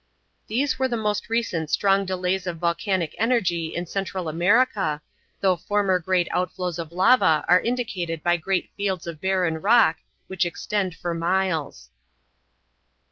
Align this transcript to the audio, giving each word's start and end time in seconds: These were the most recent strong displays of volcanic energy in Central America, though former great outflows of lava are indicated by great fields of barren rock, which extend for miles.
These 0.47 0.79
were 0.79 0.87
the 0.87 0.97
most 0.97 1.29
recent 1.29 1.69
strong 1.69 2.05
displays 2.07 2.47
of 2.47 2.57
volcanic 2.57 3.13
energy 3.19 3.75
in 3.75 3.85
Central 3.85 4.27
America, 4.29 4.99
though 5.41 5.55
former 5.55 5.99
great 5.99 6.27
outflows 6.29 6.79
of 6.79 6.91
lava 6.91 7.45
are 7.47 7.61
indicated 7.61 8.23
by 8.23 8.37
great 8.37 8.71
fields 8.75 9.05
of 9.05 9.21
barren 9.21 9.59
rock, 9.61 9.97
which 10.25 10.43
extend 10.43 10.95
for 10.95 11.13
miles. 11.13 11.91